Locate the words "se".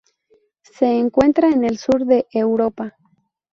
0.63-0.97